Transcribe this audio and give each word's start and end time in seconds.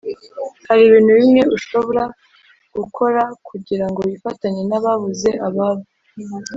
hari 0.67 0.81
ibintu 0.87 1.11
bimwe 1.19 1.41
ushobra 1.57 2.01
gukora 2.75 3.21
kugira 3.47 3.85
ngo 3.89 3.99
wifatanye 4.07 4.61
n’ababuze 4.69 5.29
ababo 5.47 5.85